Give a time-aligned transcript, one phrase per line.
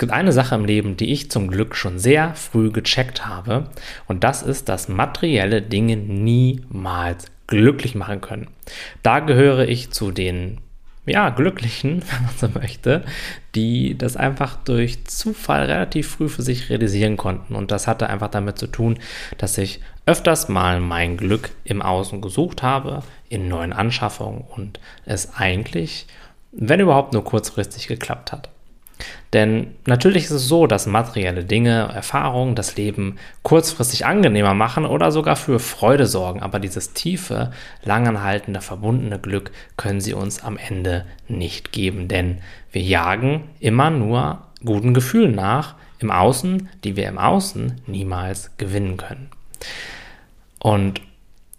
[0.00, 3.68] gibt eine Sache im Leben, die ich zum Glück schon sehr früh gecheckt habe,
[4.08, 8.48] und das ist, dass materielle Dinge niemals glücklich machen können.
[9.04, 10.58] Da gehöre ich zu den
[11.06, 13.04] ja, Glücklichen, wenn man so möchte,
[13.54, 17.54] die das einfach durch Zufall relativ früh für sich realisieren konnten.
[17.54, 18.98] Und das hatte einfach damit zu tun,
[19.38, 25.34] dass ich öfters mal mein Glück im Außen gesucht habe, in neuen Anschaffungen und es
[25.34, 26.06] eigentlich,
[26.52, 28.48] wenn überhaupt, nur kurzfristig geklappt hat.
[29.32, 35.12] Denn natürlich ist es so, dass materielle Dinge, Erfahrungen das Leben kurzfristig angenehmer machen oder
[35.12, 37.52] sogar für Freude sorgen, aber dieses tiefe,
[37.84, 42.38] langanhaltende, verbundene Glück können sie uns am Ende nicht geben, denn
[42.72, 48.96] wir jagen immer nur guten Gefühlen nach im Außen, die wir im Außen niemals gewinnen
[48.96, 49.28] können.
[50.58, 51.00] Und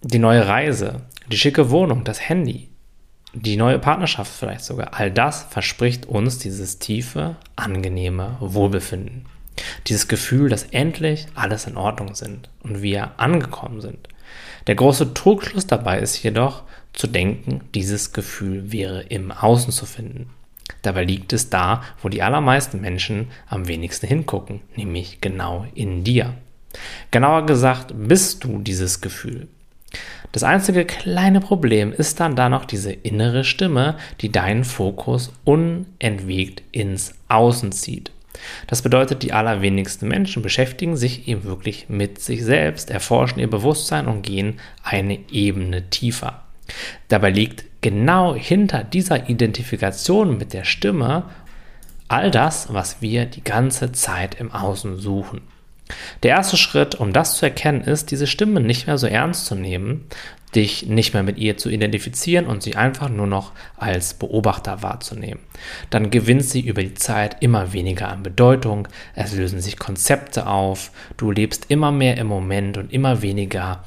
[0.01, 1.01] die neue Reise,
[1.31, 2.70] die schicke Wohnung, das Handy,
[3.33, 9.25] die neue Partnerschaft vielleicht sogar, all das verspricht uns dieses tiefe, angenehme Wohlbefinden.
[9.87, 14.07] Dieses Gefühl, dass endlich alles in Ordnung sind und wir angekommen sind.
[14.67, 20.29] Der große Trugschluss dabei ist jedoch zu denken, dieses Gefühl wäre im Außen zu finden.
[20.81, 26.35] Dabei liegt es da, wo die allermeisten Menschen am wenigsten hingucken, nämlich genau in dir.
[27.11, 29.47] Genauer gesagt, bist du dieses Gefühl.
[30.31, 36.63] Das einzige kleine Problem ist dann da noch diese innere Stimme, die deinen Fokus unentwegt
[36.71, 38.11] ins Außen zieht.
[38.67, 44.07] Das bedeutet, die allerwenigsten Menschen beschäftigen sich eben wirklich mit sich selbst, erforschen ihr Bewusstsein
[44.07, 46.43] und gehen eine Ebene tiefer.
[47.07, 51.25] Dabei liegt genau hinter dieser Identifikation mit der Stimme
[52.07, 55.41] all das, was wir die ganze Zeit im Außen suchen.
[56.23, 59.55] Der erste Schritt, um das zu erkennen, ist, diese Stimme nicht mehr so ernst zu
[59.55, 60.05] nehmen,
[60.55, 65.39] dich nicht mehr mit ihr zu identifizieren und sie einfach nur noch als Beobachter wahrzunehmen.
[65.89, 70.91] Dann gewinnt sie über die Zeit immer weniger an Bedeutung, es lösen sich Konzepte auf,
[71.17, 73.83] du lebst immer mehr im Moment und immer weniger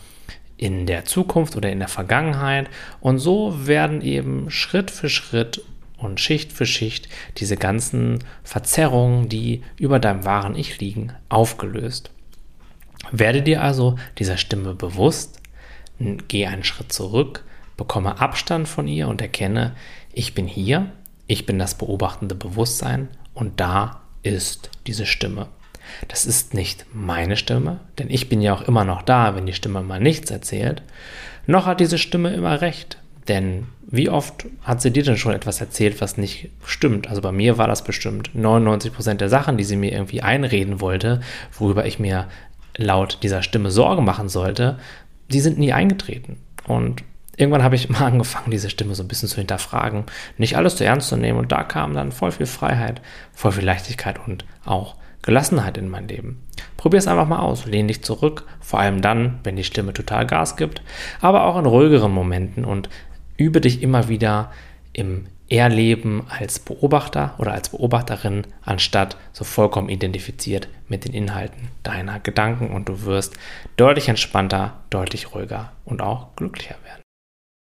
[0.56, 2.68] in der Zukunft oder in der Vergangenheit
[3.00, 5.62] und so werden eben Schritt für Schritt
[6.04, 12.10] und Schicht für Schicht diese ganzen Verzerrungen, die über deinem wahren Ich liegen, aufgelöst.
[13.10, 15.40] Werde dir also dieser Stimme bewusst,
[15.98, 17.44] geh einen Schritt zurück,
[17.76, 19.74] bekomme Abstand von ihr und erkenne,
[20.12, 20.92] ich bin hier,
[21.26, 25.48] ich bin das beobachtende Bewusstsein und da ist diese Stimme.
[26.08, 29.52] Das ist nicht meine Stimme, denn ich bin ja auch immer noch da, wenn die
[29.52, 30.82] Stimme mal nichts erzählt,
[31.46, 32.98] noch hat diese Stimme immer recht,
[33.28, 37.08] denn wie oft hat sie dir denn schon etwas erzählt, was nicht stimmt?
[37.08, 41.20] Also bei mir war das bestimmt 99% der Sachen, die sie mir irgendwie einreden wollte,
[41.58, 42.26] worüber ich mir
[42.76, 44.78] laut dieser Stimme Sorgen machen sollte,
[45.30, 46.38] die sind nie eingetreten.
[46.66, 47.02] Und
[47.36, 50.04] irgendwann habe ich mal angefangen, diese Stimme so ein bisschen zu hinterfragen,
[50.38, 51.38] nicht alles zu ernst zu nehmen.
[51.38, 53.00] Und da kam dann voll viel Freiheit,
[53.32, 56.42] voll viel Leichtigkeit und auch Gelassenheit in mein Leben.
[56.76, 60.26] Probier es einfach mal aus, lehn dich zurück, vor allem dann, wenn die Stimme total
[60.26, 60.82] Gas gibt,
[61.20, 62.90] aber auch in ruhigeren Momenten und
[63.36, 64.52] übe dich immer wieder
[64.92, 72.18] im Erleben als Beobachter oder als Beobachterin, anstatt so vollkommen identifiziert mit den Inhalten deiner
[72.18, 73.36] Gedanken und du wirst
[73.76, 77.03] deutlich entspannter, deutlich ruhiger und auch glücklicher werden.